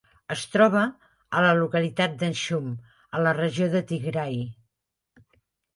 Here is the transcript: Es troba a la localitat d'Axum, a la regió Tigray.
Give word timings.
Es 0.35 0.43
troba 0.53 0.85
a 1.39 1.43
la 1.47 1.51
localitat 1.59 2.15
d'Axum, 2.23 2.73
a 3.19 3.25
la 3.29 3.37
regió 3.43 3.87
Tigray. 3.95 4.45